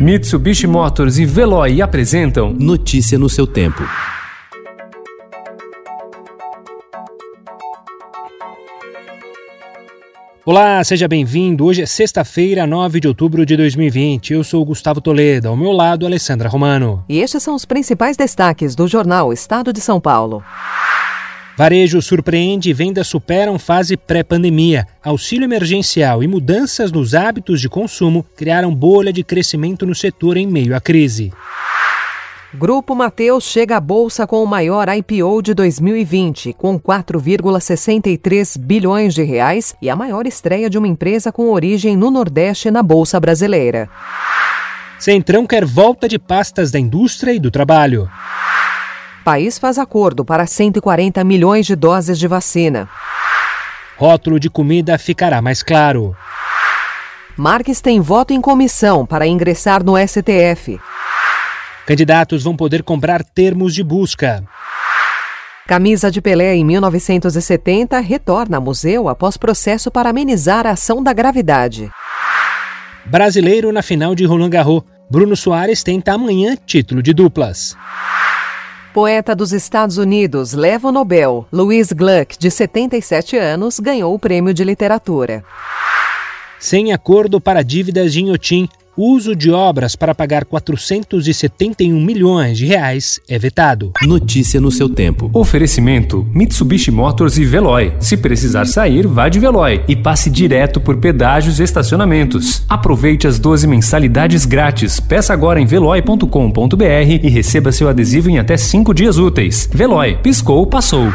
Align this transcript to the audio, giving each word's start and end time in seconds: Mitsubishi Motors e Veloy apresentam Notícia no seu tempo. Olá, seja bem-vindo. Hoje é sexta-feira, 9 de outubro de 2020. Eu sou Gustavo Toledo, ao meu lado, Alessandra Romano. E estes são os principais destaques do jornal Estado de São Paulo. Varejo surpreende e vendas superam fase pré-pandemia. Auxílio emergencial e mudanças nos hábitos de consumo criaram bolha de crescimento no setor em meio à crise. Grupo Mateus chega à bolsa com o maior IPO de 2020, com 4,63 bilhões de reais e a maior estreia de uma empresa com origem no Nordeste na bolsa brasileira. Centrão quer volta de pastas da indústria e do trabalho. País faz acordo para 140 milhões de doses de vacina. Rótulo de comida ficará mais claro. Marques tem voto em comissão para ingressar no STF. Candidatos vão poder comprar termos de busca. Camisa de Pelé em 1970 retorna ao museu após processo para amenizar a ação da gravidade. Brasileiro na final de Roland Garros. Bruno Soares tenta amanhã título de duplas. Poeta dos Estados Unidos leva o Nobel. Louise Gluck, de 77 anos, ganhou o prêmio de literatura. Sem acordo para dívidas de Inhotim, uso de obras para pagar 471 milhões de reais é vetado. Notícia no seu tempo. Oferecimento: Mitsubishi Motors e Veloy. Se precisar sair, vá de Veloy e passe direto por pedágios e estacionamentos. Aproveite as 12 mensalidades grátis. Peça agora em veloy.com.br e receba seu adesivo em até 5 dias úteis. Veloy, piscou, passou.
Mitsubishi 0.00 0.66
Motors 0.66 1.18
e 1.18 1.26
Veloy 1.26 1.82
apresentam 1.82 2.54
Notícia 2.54 3.18
no 3.18 3.28
seu 3.28 3.46
tempo. 3.46 3.82
Olá, 10.42 10.82
seja 10.82 11.06
bem-vindo. 11.06 11.66
Hoje 11.66 11.82
é 11.82 11.86
sexta-feira, 11.86 12.66
9 12.66 12.98
de 12.98 13.08
outubro 13.08 13.44
de 13.44 13.58
2020. 13.58 14.32
Eu 14.32 14.42
sou 14.42 14.64
Gustavo 14.64 15.02
Toledo, 15.02 15.48
ao 15.48 15.56
meu 15.56 15.70
lado, 15.70 16.06
Alessandra 16.06 16.48
Romano. 16.48 17.04
E 17.06 17.20
estes 17.20 17.42
são 17.42 17.54
os 17.54 17.66
principais 17.66 18.16
destaques 18.16 18.74
do 18.74 18.88
jornal 18.88 19.34
Estado 19.34 19.70
de 19.70 19.82
São 19.82 20.00
Paulo. 20.00 20.42
Varejo 21.60 22.00
surpreende 22.00 22.70
e 22.70 22.72
vendas 22.72 23.06
superam 23.06 23.58
fase 23.58 23.94
pré-pandemia. 23.94 24.86
Auxílio 25.04 25.44
emergencial 25.44 26.22
e 26.22 26.26
mudanças 26.26 26.90
nos 26.90 27.14
hábitos 27.14 27.60
de 27.60 27.68
consumo 27.68 28.24
criaram 28.34 28.74
bolha 28.74 29.12
de 29.12 29.22
crescimento 29.22 29.84
no 29.84 29.94
setor 29.94 30.38
em 30.38 30.46
meio 30.46 30.74
à 30.74 30.80
crise. 30.80 31.30
Grupo 32.54 32.94
Mateus 32.94 33.44
chega 33.44 33.76
à 33.76 33.80
bolsa 33.80 34.26
com 34.26 34.42
o 34.42 34.46
maior 34.46 34.88
IPO 34.88 35.42
de 35.42 35.52
2020, 35.52 36.54
com 36.54 36.80
4,63 36.80 38.58
bilhões 38.58 39.12
de 39.12 39.22
reais 39.22 39.76
e 39.82 39.90
a 39.90 39.94
maior 39.94 40.26
estreia 40.26 40.70
de 40.70 40.78
uma 40.78 40.88
empresa 40.88 41.30
com 41.30 41.50
origem 41.50 41.94
no 41.94 42.10
Nordeste 42.10 42.70
na 42.70 42.82
bolsa 42.82 43.20
brasileira. 43.20 43.86
Centrão 44.98 45.46
quer 45.46 45.66
volta 45.66 46.08
de 46.08 46.18
pastas 46.18 46.70
da 46.70 46.78
indústria 46.78 47.34
e 47.34 47.38
do 47.38 47.50
trabalho. 47.50 48.08
País 49.24 49.58
faz 49.58 49.78
acordo 49.78 50.24
para 50.24 50.46
140 50.46 51.22
milhões 51.24 51.66
de 51.66 51.76
doses 51.76 52.18
de 52.18 52.26
vacina. 52.26 52.88
Rótulo 53.96 54.40
de 54.40 54.48
comida 54.48 54.98
ficará 54.98 55.42
mais 55.42 55.62
claro. 55.62 56.16
Marques 57.36 57.80
tem 57.80 58.00
voto 58.00 58.32
em 58.32 58.40
comissão 58.40 59.04
para 59.04 59.26
ingressar 59.26 59.84
no 59.84 59.94
STF. 59.96 60.80
Candidatos 61.86 62.42
vão 62.42 62.56
poder 62.56 62.82
comprar 62.82 63.22
termos 63.22 63.74
de 63.74 63.82
busca. 63.82 64.42
Camisa 65.66 66.10
de 66.10 66.20
Pelé 66.20 66.54
em 66.56 66.64
1970 66.64 68.00
retorna 68.00 68.56
ao 68.56 68.62
museu 68.62 69.08
após 69.08 69.36
processo 69.36 69.90
para 69.90 70.10
amenizar 70.10 70.66
a 70.66 70.70
ação 70.70 71.02
da 71.02 71.12
gravidade. 71.12 71.90
Brasileiro 73.04 73.70
na 73.70 73.82
final 73.82 74.14
de 74.14 74.24
Roland 74.24 74.50
Garros. 74.50 74.82
Bruno 75.10 75.36
Soares 75.36 75.82
tenta 75.82 76.12
amanhã 76.12 76.56
título 76.64 77.02
de 77.02 77.12
duplas. 77.12 77.76
Poeta 78.92 79.36
dos 79.36 79.52
Estados 79.52 79.98
Unidos 79.98 80.52
leva 80.52 80.88
o 80.88 80.92
Nobel. 80.92 81.46
Louise 81.52 81.94
Gluck, 81.94 82.36
de 82.36 82.50
77 82.50 83.36
anos, 83.36 83.78
ganhou 83.78 84.12
o 84.12 84.18
prêmio 84.18 84.52
de 84.52 84.64
literatura. 84.64 85.44
Sem 86.58 86.92
acordo 86.92 87.40
para 87.40 87.62
dívidas 87.62 88.12
de 88.12 88.22
Inhotim, 88.22 88.68
uso 89.00 89.34
de 89.34 89.50
obras 89.50 89.96
para 89.96 90.14
pagar 90.14 90.44
471 90.44 92.00
milhões 92.00 92.58
de 92.58 92.66
reais 92.66 93.20
é 93.28 93.38
vetado. 93.38 93.92
Notícia 94.02 94.60
no 94.60 94.70
seu 94.70 94.88
tempo. 94.88 95.30
Oferecimento: 95.32 96.26
Mitsubishi 96.34 96.90
Motors 96.90 97.38
e 97.38 97.44
Veloy. 97.44 97.94
Se 98.00 98.16
precisar 98.16 98.66
sair, 98.66 99.06
vá 99.06 99.28
de 99.28 99.38
Veloy 99.38 99.82
e 99.88 99.96
passe 99.96 100.30
direto 100.30 100.80
por 100.80 100.98
pedágios 100.98 101.58
e 101.58 101.62
estacionamentos. 101.62 102.64
Aproveite 102.68 103.26
as 103.26 103.38
12 103.38 103.66
mensalidades 103.66 104.44
grátis. 104.44 105.00
Peça 105.00 105.32
agora 105.32 105.60
em 105.60 105.66
veloy.com.br 105.66 106.84
e 107.22 107.28
receba 107.28 107.72
seu 107.72 107.88
adesivo 107.88 108.30
em 108.30 108.38
até 108.38 108.56
5 108.56 108.92
dias 108.92 109.18
úteis. 109.18 109.68
Veloy, 109.72 110.16
piscou, 110.22 110.66
passou. 110.66 111.10